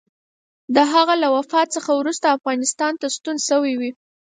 د 0.75 0.77
هغه 0.93 1.13
له 1.23 1.27
وفات 1.35 1.67
څخه 1.75 1.91
وروسته 1.99 2.35
افغانستان 2.37 2.93
ته 3.01 3.07
ستون 3.15 3.37
شوی 3.49 3.73
وي. 3.79 3.91